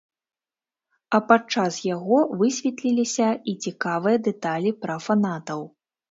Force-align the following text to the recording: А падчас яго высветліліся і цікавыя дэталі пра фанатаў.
А 1.17 1.17
падчас 1.27 1.75
яго 1.95 2.17
высветліліся 2.39 3.27
і 3.53 3.55
цікавыя 3.65 4.17
дэталі 4.29 4.71
пра 4.87 4.95
фанатаў. 5.09 5.61